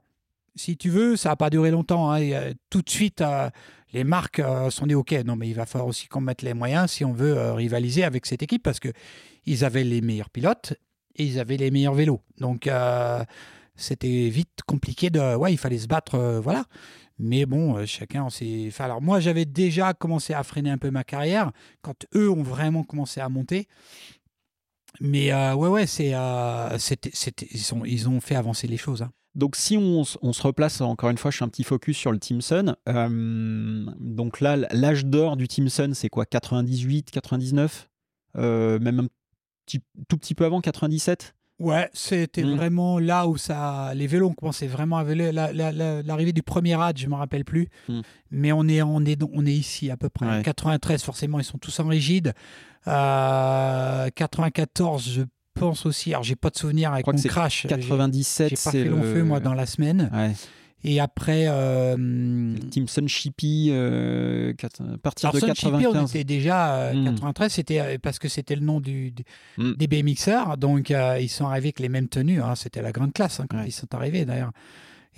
si 0.54 0.76
tu 0.76 0.88
veux, 0.90 1.16
ça 1.16 1.30
n'a 1.30 1.36
pas 1.36 1.50
duré 1.50 1.70
longtemps. 1.70 2.10
hein, 2.10 2.16
et, 2.18 2.34
euh, 2.34 2.52
tout 2.70 2.82
de 2.82 2.88
suite, 2.90 3.20
euh, 3.20 3.50
les 3.92 4.04
marques 4.04 4.38
euh, 4.40 4.70
sont 4.70 4.86
dit 4.86 4.94
OK, 4.94 5.12
non, 5.24 5.36
mais 5.36 5.48
il 5.48 5.54
va 5.54 5.66
falloir 5.66 5.88
aussi 5.88 6.08
qu'on 6.08 6.20
mette 6.20 6.42
les 6.42 6.54
moyens 6.54 6.90
si 6.90 7.04
on 7.04 7.12
veut 7.12 7.52
rivaliser 7.52 8.04
avec 8.04 8.26
cette 8.26 8.42
équipe 8.42 8.62
parce 8.62 8.80
que 8.80 8.88
ils 9.44 9.64
avaient 9.64 9.84
les 9.84 10.00
meilleurs 10.00 10.30
pilotes 10.30 10.74
et 11.16 11.24
ils 11.24 11.38
avaient 11.40 11.56
les 11.56 11.70
meilleurs 11.70 11.94
vélos. 11.94 12.20
Donc, 12.38 12.68
c'était 13.74 14.28
vite 14.28 14.60
compliqué 14.66 15.10
de. 15.10 15.34
Ouais, 15.36 15.52
il 15.52 15.58
fallait 15.58 15.78
se 15.78 15.86
battre, 15.86 16.18
voilà. 16.42 16.64
Mais 17.18 17.46
bon, 17.46 17.84
chacun 17.86 18.24
on 18.24 18.30
s'est. 18.30 18.64
Enfin, 18.68 18.84
alors, 18.84 19.00
moi, 19.00 19.20
j'avais 19.20 19.44
déjà 19.46 19.94
commencé 19.94 20.34
à 20.34 20.42
freiner 20.42 20.70
un 20.70 20.78
peu 20.78 20.90
ma 20.90 21.04
carrière 21.04 21.52
quand 21.82 22.04
eux 22.14 22.30
ont 22.30 22.42
vraiment 22.42 22.82
commencé 22.84 23.20
à 23.20 23.28
monter. 23.28 23.68
Mais 25.00 25.32
euh, 25.32 25.54
ouais, 25.54 25.68
ouais, 25.68 25.86
c'est, 25.86 26.12
euh, 26.14 26.76
ils, 27.50 27.74
ont, 27.74 27.84
ils 27.84 28.08
ont 28.08 28.20
fait 28.20 28.34
avancer 28.34 28.66
les 28.66 28.76
choses. 28.76 29.02
hein. 29.02 29.12
Donc 29.34 29.54
si 29.54 29.76
on, 29.76 30.02
on 30.22 30.32
se 30.32 30.42
replace, 30.42 30.80
encore 30.80 31.10
une 31.10 31.18
fois, 31.18 31.30
je 31.30 31.36
fais 31.36 31.44
un 31.44 31.48
petit 31.48 31.64
focus 31.64 31.96
sur 31.98 32.10
le 32.10 32.18
Team 32.18 32.40
Sun. 32.40 32.74
Euh, 32.88 33.84
donc 34.00 34.40
là, 34.40 34.56
l'âge 34.56 35.04
d'or 35.04 35.36
du 35.36 35.46
Team 35.46 35.68
Sun, 35.68 35.92
c'est 35.92 36.08
quoi 36.08 36.24
98, 36.24 37.10
99 37.10 37.88
Euh, 38.38 38.78
Même 38.78 39.00
un 39.00 39.06
tout 40.08 40.16
petit 40.16 40.34
peu 40.34 40.44
avant, 40.46 40.60
97 40.62 41.35
Ouais, 41.58 41.88
c'était 41.94 42.42
Mm. 42.44 42.54
vraiment 42.56 42.98
là 42.98 43.26
où 43.26 43.38
ça, 43.38 43.92
les 43.94 44.06
vélos 44.06 44.28
ont 44.28 44.34
commencé 44.34 44.66
vraiment 44.66 44.98
à 44.98 45.04
vélo. 45.04 45.30
La- 45.32 45.52
la- 45.54 45.72
la- 45.72 46.02
L'arrivée 46.02 46.32
du 46.34 46.42
premier 46.42 46.74
rad, 46.74 46.98
je 46.98 47.06
me 47.08 47.14
rappelle 47.14 47.44
plus, 47.46 47.68
Mm. 47.88 48.00
mais 48.30 48.52
on 48.52 48.68
est, 48.68 48.82
on 48.82 49.00
est, 49.06 49.18
on 49.32 49.46
est 49.46 49.52
ici 49.54 49.90
à 49.90 49.96
peu 49.96 50.10
près. 50.10 50.26
Ouais. 50.26 50.42
93, 50.42 51.02
forcément, 51.02 51.38
ils 51.38 51.44
sont 51.44 51.56
tous 51.58 51.80
en 51.80 51.88
rigide. 51.88 52.34
Euh, 52.86 54.08
94, 54.14 55.08
je 55.08 55.22
pense 55.54 55.86
aussi. 55.86 56.10
Alors, 56.12 56.22
j'ai 56.22 56.36
pas 56.36 56.50
de 56.50 56.56
souvenir 56.58 56.92
avec 56.92 57.06
mon 57.06 57.14
crash. 57.14 57.62
J'ai- 57.62 57.68
97, 57.68 58.50
J'ai 58.50 58.54
pas 58.56 58.60
c'est 58.70 58.82
fait 58.82 58.84
long 58.84 59.00
le- 59.02 59.14
feu 59.14 59.22
moi 59.22 59.40
dans 59.40 59.54
la 59.54 59.66
semaine. 59.66 60.10
Ouais. 60.12 60.32
Et 60.84 61.00
après. 61.00 61.46
Euh, 61.48 61.96
le 61.96 62.58
team 62.68 62.88
Sunshippy, 62.88 63.68
euh, 63.70 64.52
à 64.62 64.98
partir 64.98 65.32
de 65.32 65.40
95. 65.40 65.86
on 65.94 66.06
était 66.06 66.24
déjà. 66.24 66.92
93, 66.92 67.46
hmm. 67.46 67.54
c'était 67.54 67.98
parce 67.98 68.18
que 68.18 68.28
c'était 68.28 68.56
le 68.56 68.62
nom 68.62 68.80
du, 68.80 69.12
hmm. 69.58 69.72
des 69.72 69.86
BMXers. 69.86 70.56
Donc, 70.58 70.90
ils 70.90 71.28
sont 71.28 71.46
arrivés 71.46 71.68
avec 71.68 71.80
les 71.80 71.88
mêmes 71.88 72.08
tenues. 72.08 72.40
Hein. 72.40 72.54
c'était 72.54 72.82
la 72.82 72.92
grande 72.92 73.12
classe 73.12 73.40
hein, 73.40 73.46
quand 73.48 73.62
ils 73.62 73.72
sont 73.72 73.92
arrivés, 73.94 74.24
d'ailleurs. 74.24 74.52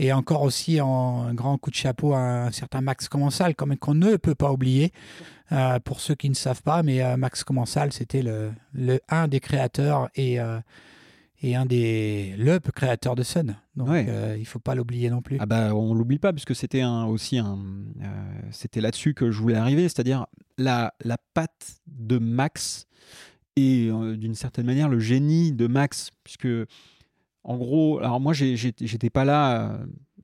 Et 0.01 0.13
encore 0.13 0.43
aussi 0.43 0.81
en, 0.81 1.23
un 1.23 1.35
grand 1.35 1.59
coup 1.59 1.71
de 1.71 1.75
chapeau 1.75 2.15
à 2.15 2.21
un 2.21 2.53
certain 2.53 2.81
Max 2.81 3.09
Commensal, 3.09 3.57
qu'on 3.57 3.95
ne 3.95 4.17
peut 4.17 4.37
pas 4.37 4.53
oublier. 4.53 4.93
pour 5.85 6.01
ceux 6.01 6.15
qui 6.15 6.31
ne 6.31 6.35
savent 6.35 6.63
pas, 6.63 6.85
mais 6.85 7.17
Max 7.17 7.43
Commensal, 7.43 7.93
c'était 7.93 8.23
le, 8.23 8.53
le, 8.73 9.01
un 9.09 9.27
des 9.27 9.41
créateurs 9.41 10.09
et 10.15 10.39
et 11.43 11.55
un 11.55 11.67
des 11.67 12.35
le 12.37 12.59
créateur 12.59 13.15
de 13.15 13.23
Sun. 13.23 13.57
Donc 13.77 13.89
euh, 13.89 14.37
il 14.39 14.47
faut 14.47 14.59
pas 14.59 14.75
l'oublier 14.75 15.11
non 15.11 15.23
plus. 15.23 15.37
Ah 15.41 15.47
bah 15.47 15.75
on 15.75 15.95
l'oublie 15.95 16.19
pas 16.19 16.33
puisque 16.33 16.55
c'était 16.55 16.81
un, 16.81 17.05
aussi 17.05 17.39
un 17.39 17.59
euh, 18.03 18.41
c'était 18.51 18.81
là-dessus 18.81 19.15
que 19.15 19.31
je 19.31 19.41
voulais 19.41 19.57
arriver, 19.57 19.83
c'est-à-dire 19.83 20.27
la 20.57 20.95
la 21.05 21.17
patte 21.35 21.81
de 21.87 22.19
Max 22.19 22.87
et 23.57 23.89
euh, 23.89 24.17
d'une 24.17 24.35
certaine 24.35 24.67
manière 24.67 24.89
le 24.89 24.99
génie 24.99 25.53
de 25.53 25.67
Max 25.67 26.11
puisque 26.25 26.49
en 27.45 27.57
gros 27.57 27.99
alors 27.99 28.21
moi 28.21 28.33
j'étais 28.33 29.11
pas 29.11 29.25
là 29.25 29.79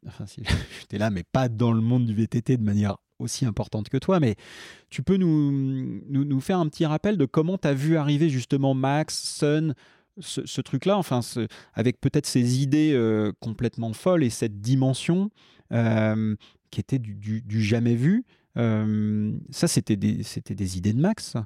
enfin 0.06 0.26
si, 0.26 0.42
j'étais 0.80 0.98
là 0.98 1.10
mais 1.10 1.22
pas 1.22 1.48
dans 1.48 1.72
le 1.72 1.80
monde 1.80 2.06
du 2.06 2.14
VTT 2.14 2.56
de 2.56 2.64
manière 2.64 2.96
aussi 3.20 3.46
importante 3.46 3.88
que 3.88 3.96
toi, 3.96 4.20
mais 4.20 4.36
tu 4.90 5.02
peux 5.02 5.16
nous, 5.16 5.52
nous, 6.08 6.24
nous 6.24 6.40
faire 6.40 6.58
un 6.58 6.68
petit 6.68 6.84
rappel 6.84 7.16
de 7.16 7.24
comment 7.24 7.58
tu 7.58 7.68
as 7.68 7.74
vu 7.74 7.96
arriver 7.96 8.28
justement 8.28 8.74
Max, 8.74 9.16
Sun, 9.38 9.74
ce, 10.18 10.60
truc-là, 10.60 10.96
enfin, 10.96 11.20
avec 11.74 12.00
peut-être 12.00 12.26
ces 12.26 12.62
idées 12.62 12.92
euh, 12.92 13.32
complètement 13.40 13.92
folles 13.92 14.24
et 14.24 14.30
cette 14.30 14.60
dimension 14.60 15.30
euh, 15.72 16.36
qui 16.70 16.80
était 16.80 16.98
du, 16.98 17.42
jamais 17.62 17.94
vu. 17.94 18.24
Euh, 18.56 19.32
ça, 19.50 19.68
c'était 19.68 19.96
des, 19.96 20.22
c'était 20.22 20.54
des 20.54 20.78
idées 20.78 20.92
de 20.92 21.00
Max. 21.00 21.36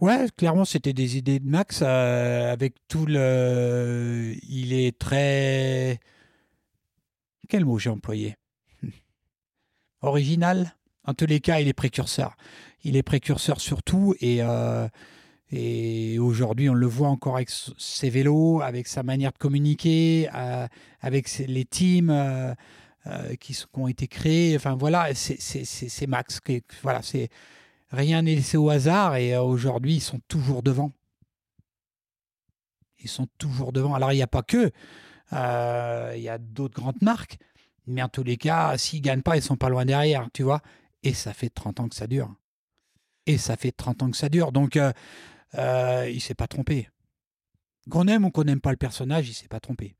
Ouais, 0.00 0.26
clairement, 0.36 0.64
c'était 0.64 0.92
des 0.92 1.16
idées 1.16 1.40
de 1.40 1.48
Max 1.48 1.82
avec 1.82 2.74
tout 2.86 3.06
le. 3.06 4.34
Il 4.48 4.72
est 4.72 4.96
très. 4.98 5.98
Quel 7.48 7.64
mot 7.64 7.78
j'ai 7.78 7.90
employé? 7.90 8.36
Original. 10.02 10.74
En 11.04 11.14
tous 11.14 11.26
les 11.26 11.40
cas, 11.40 11.60
il 11.60 11.68
est 11.68 11.72
précurseur. 11.72 12.36
Il 12.84 12.96
est 12.96 13.02
précurseur 13.02 13.60
surtout 13.60 14.14
et 14.20 14.42
et 15.50 16.18
aujourd'hui, 16.18 16.68
on 16.68 16.74
le 16.74 16.86
voit 16.86 17.08
encore 17.08 17.36
avec 17.36 17.48
ses 17.50 18.10
vélos, 18.10 18.60
avec 18.60 18.86
sa 18.86 19.02
manière 19.02 19.32
de 19.32 19.38
communiquer, 19.38 20.28
euh, 20.34 20.66
avec 21.00 21.30
les 21.38 21.64
teams 21.64 22.10
euh, 22.10 22.54
euh, 23.06 23.34
qui, 23.36 23.56
ont 23.72 23.88
été 23.88 24.08
créés. 24.08 24.54
Enfin 24.56 24.74
voilà, 24.74 25.14
c'est 25.14 26.06
Max. 26.06 26.40
voilà, 26.82 27.00
rien 27.90 28.22
n'est 28.22 28.34
laissé 28.34 28.58
au 28.58 28.68
hasard. 28.68 29.16
Et 29.16 29.36
aujourd'hui, 29.38 29.96
ils 29.96 30.02
sont 30.02 30.20
toujours 30.28 30.62
devant. 30.62 30.92
Ils 32.98 33.08
sont 33.08 33.28
toujours 33.38 33.72
devant. 33.72 33.94
Alors 33.94 34.12
il 34.12 34.16
n'y 34.16 34.22
a 34.22 34.26
pas 34.26 34.42
que, 34.42 34.70
il 35.32 36.22
y 36.22 36.28
a 36.28 36.36
d'autres 36.38 36.78
grandes 36.78 37.00
marques, 37.00 37.38
mais 37.86 38.02
en 38.02 38.08
tous 38.10 38.24
les 38.24 38.36
cas, 38.36 38.76
s'ils 38.76 39.00
gagnent 39.00 39.22
pas, 39.22 39.36
ils 39.36 39.42
sont 39.42 39.56
pas 39.56 39.70
loin 39.70 39.86
derrière, 39.86 40.28
tu 40.34 40.42
vois. 40.42 40.60
Et 41.02 41.14
ça 41.14 41.32
fait 41.32 41.48
30 41.48 41.80
ans 41.80 41.88
que 41.88 41.94
ça 41.94 42.06
dure. 42.06 42.34
Et 43.24 43.38
ça 43.38 43.56
fait 43.56 43.72
30 43.72 44.02
ans 44.02 44.10
que 44.10 44.16
ça 44.16 44.28
dure. 44.28 44.52
Donc 44.52 44.76
euh, 45.56 46.10
il 46.12 46.20
s'est 46.20 46.34
pas 46.34 46.46
trompé. 46.46 46.88
Qu'on 47.90 48.06
aime 48.06 48.24
ou 48.24 48.30
qu'on 48.30 48.44
n'aime 48.44 48.60
pas 48.60 48.70
le 48.70 48.76
personnage, 48.76 49.28
il 49.28 49.34
s'est 49.34 49.48
pas 49.48 49.60
trompé. 49.60 49.94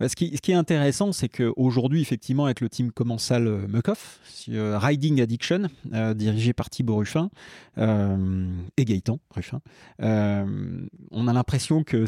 Bah, 0.00 0.08
ce, 0.08 0.16
qui, 0.16 0.36
ce, 0.36 0.40
qui, 0.40 0.50
est 0.50 0.56
intéressant, 0.56 1.12
c'est 1.12 1.28
qu'aujourd'hui, 1.28 2.00
effectivement, 2.00 2.46
avec 2.46 2.60
le 2.60 2.68
team 2.68 2.90
commensal 2.90 3.46
euh, 3.46 3.68
Mukoff, 3.68 4.18
euh, 4.48 4.76
Riding 4.76 5.20
Addiction, 5.20 5.68
dirigé 6.14 6.52
par 6.52 6.68
Thibaut 6.68 6.96
Ruffin 6.96 7.30
et 7.76 8.84
Gaëtan 8.84 9.20
Ruffin, 9.30 9.60
on 10.00 11.28
a 11.28 11.32
l'impression 11.32 11.84
que 11.84 12.06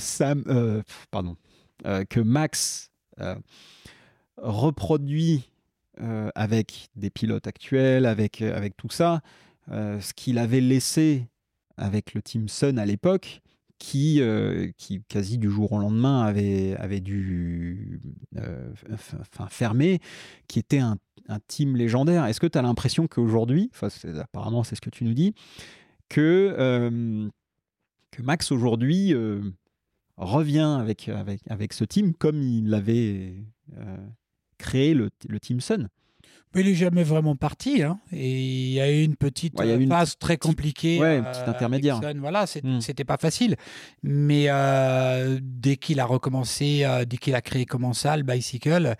Max 2.20 2.90
reproduit 4.36 5.48
avec 6.34 6.88
des 6.96 7.10
pilotes 7.10 7.46
actuels, 7.46 8.06
avec 8.06 8.42
tout 8.76 8.90
ça, 8.90 9.22
ce 9.68 10.12
qu'il 10.12 10.38
avait 10.38 10.60
laissé 10.60 11.28
avec 11.76 12.14
le 12.14 12.22
Team 12.22 12.48
Sun 12.48 12.78
à 12.78 12.86
l'époque, 12.86 13.42
qui, 13.78 14.20
euh, 14.20 14.70
qui 14.76 15.02
quasi 15.08 15.38
du 15.38 15.50
jour 15.50 15.72
au 15.72 15.78
lendemain 15.78 16.22
avait, 16.22 16.74
avait 16.76 17.00
dû 17.00 18.00
euh, 18.36 18.72
fermer, 19.50 20.00
qui 20.48 20.58
était 20.58 20.78
un, 20.78 20.98
team 21.48 21.74
légendaire. 21.74 22.26
Est-ce 22.26 22.38
que 22.38 22.46
tu 22.46 22.58
as 22.58 22.62
l'impression 22.62 23.06
qu'aujourd'hui, 23.06 23.70
apparemment 24.20 24.62
c'est 24.62 24.74
ce 24.74 24.82
que 24.82 24.90
tu 24.90 25.04
nous 25.04 25.14
dis, 25.14 25.34
que, 26.10 26.54
euh, 26.58 27.28
que 28.10 28.20
Max 28.20 28.52
aujourd'hui 28.52 29.14
revient 30.18 30.76
avec, 30.78 31.08
avec, 31.08 31.40
avec 31.48 31.72
ce 31.72 31.84
team 31.84 32.12
comme 32.12 32.42
il 32.42 32.74
avait 32.74 33.36
créé 34.58 34.92
le, 34.92 35.08
le 35.28 35.40
Team 35.40 35.62
Sun? 35.62 35.88
Il 36.60 36.66
n'est 36.66 36.74
jamais 36.74 37.02
vraiment 37.02 37.36
parti. 37.36 37.82
Hein. 37.82 37.98
Et 38.12 38.30
il 38.30 38.72
y 38.72 38.80
a 38.80 38.90
eu 38.90 39.02
une 39.02 39.16
petite 39.16 39.60
phase 39.88 40.16
très 40.18 40.36
compliquée. 40.36 41.00
Ouais, 41.00 41.18
une 41.18 41.24
petite 41.24 41.42
euh, 41.48 41.50
intermédiaire. 41.50 42.00
Voilà, 42.18 42.44
hmm. 42.62 42.80
c'était 42.80 43.04
pas 43.04 43.16
facile. 43.16 43.56
Mais 44.02 44.46
euh, 44.48 45.38
dès 45.42 45.76
qu'il 45.76 46.00
a 46.00 46.06
recommencé, 46.06 46.84
euh, 46.84 47.04
dès 47.04 47.16
qu'il 47.16 47.34
a 47.34 47.40
créé 47.40 47.66
Commensal, 47.66 48.22
Bicycle, 48.22 48.94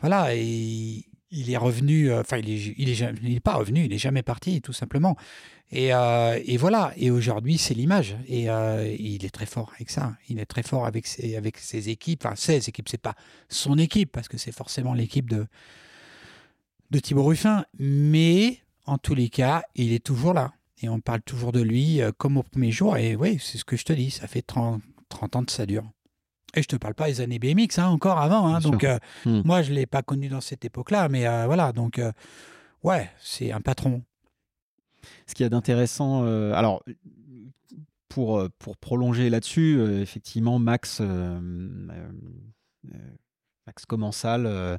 voilà, 0.00 0.34
et 0.34 1.04
il 1.30 1.50
est 1.50 1.56
revenu. 1.56 2.12
Enfin, 2.12 2.38
il 2.38 2.48
n'est 2.48 2.74
il 2.76 2.90
est, 2.90 3.04
il 3.22 3.36
est 3.36 3.40
pas 3.40 3.54
revenu, 3.54 3.84
il 3.84 3.90
n'est 3.90 3.98
jamais 3.98 4.22
parti, 4.22 4.60
tout 4.60 4.72
simplement. 4.72 5.16
Et, 5.72 5.90
et 5.90 6.56
voilà. 6.56 6.92
Et 6.96 7.12
aujourd'hui, 7.12 7.56
c'est 7.56 7.74
l'image. 7.74 8.16
Et, 8.28 8.46
il 8.98 9.24
est 9.24 9.32
très 9.32 9.46
fort 9.46 9.70
avec 9.76 9.90
ça. 9.90 10.14
Il 10.28 10.40
est 10.40 10.46
très 10.46 10.64
fort 10.64 10.84
avec 10.84 11.06
ses, 11.06 11.36
avec 11.36 11.58
ses 11.58 11.90
équipes. 11.90 12.24
Enfin, 12.24 12.34
ses 12.34 12.68
équipes, 12.68 12.88
c'est 12.88 12.98
pas 12.98 13.14
son 13.48 13.78
équipe, 13.78 14.10
parce 14.10 14.26
que 14.26 14.36
c'est 14.36 14.52
forcément 14.52 14.94
l'équipe 14.94 15.30
de 15.30 15.46
de 16.90 16.98
Thibaut 16.98 17.24
Ruffin, 17.24 17.64
mais 17.78 18.58
en 18.86 18.98
tous 18.98 19.14
les 19.14 19.28
cas, 19.28 19.62
il 19.74 19.92
est 19.92 20.04
toujours 20.04 20.34
là. 20.34 20.52
Et 20.82 20.88
on 20.88 21.00
parle 21.00 21.20
toujours 21.22 21.52
de 21.52 21.60
lui 21.60 22.00
euh, 22.00 22.10
comme 22.16 22.36
au 22.36 22.42
premier 22.42 22.72
jour. 22.72 22.96
Et 22.96 23.14
oui, 23.14 23.38
c'est 23.40 23.58
ce 23.58 23.64
que 23.64 23.76
je 23.76 23.84
te 23.84 23.92
dis, 23.92 24.10
ça 24.10 24.26
fait 24.26 24.42
30, 24.42 24.82
30 25.08 25.36
ans 25.36 25.44
que 25.44 25.52
ça 25.52 25.66
dure. 25.66 25.84
Et 26.54 26.62
je 26.62 26.68
te 26.68 26.76
parle 26.76 26.94
pas 26.94 27.06
des 27.06 27.20
années 27.20 27.38
BMX, 27.38 27.78
hein, 27.78 27.86
encore 27.86 28.18
avant. 28.18 28.48
Hein, 28.48 28.60
donc, 28.60 28.82
euh, 28.82 28.98
hmm. 29.24 29.42
moi, 29.44 29.62
je 29.62 29.72
l'ai 29.72 29.86
pas 29.86 30.02
connu 30.02 30.28
dans 30.28 30.40
cette 30.40 30.64
époque-là. 30.64 31.08
Mais 31.08 31.26
euh, 31.26 31.46
voilà, 31.46 31.72
donc, 31.72 32.00
ouais, 32.82 33.10
c'est 33.20 33.52
un 33.52 33.60
patron. 33.60 34.02
Ce 35.26 35.34
qu'il 35.34 35.44
y 35.44 35.46
a 35.46 35.50
d'intéressant, 35.50 36.24
alors, 36.52 36.82
pour, 38.08 38.42
pour 38.58 38.76
prolonger 38.76 39.30
là-dessus, 39.30 39.80
effectivement, 40.02 40.58
Max, 40.58 41.00
Max 43.66 43.86
Commensal 43.86 44.78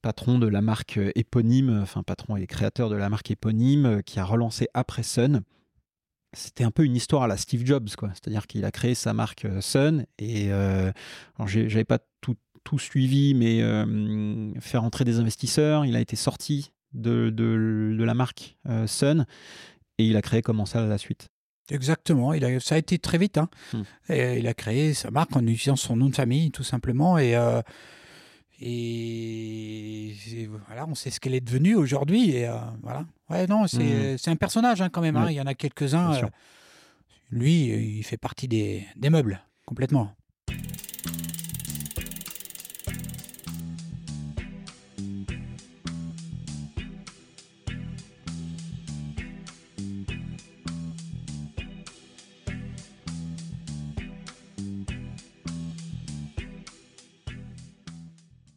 patron 0.00 0.38
de 0.38 0.46
la 0.46 0.60
marque 0.60 0.98
euh, 0.98 1.12
éponyme, 1.14 1.80
enfin 1.82 2.02
patron 2.02 2.36
et 2.36 2.46
créateur 2.46 2.88
de 2.88 2.96
la 2.96 3.08
marque 3.08 3.30
éponyme, 3.30 3.86
euh, 3.86 4.00
qui 4.02 4.18
a 4.18 4.24
relancé 4.24 4.68
après 4.74 5.02
Sun. 5.02 5.42
C'était 6.34 6.64
un 6.64 6.70
peu 6.70 6.84
une 6.84 6.96
histoire 6.96 7.22
à 7.22 7.26
la 7.26 7.36
Steve 7.36 7.64
Jobs, 7.64 7.88
quoi. 7.96 8.10
C'est-à-dire 8.10 8.46
qu'il 8.46 8.64
a 8.64 8.70
créé 8.70 8.94
sa 8.94 9.14
marque 9.14 9.44
euh, 9.44 9.60
Sun 9.60 10.06
et 10.18 10.52
euh, 10.52 10.92
j'avais 11.46 11.84
pas 11.84 11.98
tout, 12.20 12.36
tout, 12.64 12.78
suivi, 12.78 13.34
mais 13.34 13.60
faire 14.60 14.84
entrer 14.84 15.04
des 15.04 15.18
investisseurs. 15.18 15.86
Il 15.86 15.96
a 15.96 16.00
été 16.00 16.16
sorti 16.16 16.72
de, 16.92 17.30
de, 17.30 17.96
de 17.98 18.04
la 18.04 18.12
marque 18.12 18.58
Sun 18.86 19.24
et 19.96 20.04
il 20.04 20.16
a 20.16 20.22
créé 20.22 20.42
comment 20.42 20.66
ça 20.66 20.82
à 20.82 20.86
la 20.86 20.98
suite? 20.98 21.28
Exactement, 21.70 22.32
il 22.32 22.44
a, 22.44 22.60
ça 22.60 22.74
a 22.74 22.78
été 22.78 22.98
très 22.98 23.16
vite. 23.16 23.38
Hein. 23.38 23.48
Hmm. 23.72 23.82
Et 24.10 24.38
il 24.38 24.46
a 24.46 24.54
créé 24.54 24.92
sa 24.92 25.10
marque 25.10 25.34
en 25.34 25.46
utilisant 25.46 25.76
son 25.76 25.96
nom 25.96 26.10
de 26.10 26.14
famille, 26.14 26.50
tout 26.50 26.62
simplement. 26.62 27.16
Et 27.16 27.34
et, 28.60 30.14
voilà, 30.66 30.86
on 30.88 30.94
sait 30.94 31.10
ce 31.10 31.20
qu'elle 31.20 31.34
est 31.34 31.40
devenue 31.40 31.74
aujourd'hui. 31.76 32.30
Et 32.30 32.48
euh, 32.48 32.56
voilà. 32.82 33.04
Ouais, 33.30 33.46
non, 33.46 33.66
c'est 33.66 34.14
mmh. 34.14 34.30
un 34.30 34.36
personnage 34.36 34.82
hein, 34.82 34.88
quand 34.88 35.00
même. 35.00 35.16
Hein. 35.16 35.26
Il 35.30 35.34
y 35.34 35.40
en 35.40 35.46
a 35.46 35.54
quelques-uns. 35.54 36.14
Euh, 36.14 36.26
lui, 37.30 37.98
il 37.98 38.02
fait 38.02 38.16
partie 38.16 38.48
des, 38.48 38.86
des 38.96 39.10
meubles, 39.10 39.40
complètement. 39.66 40.14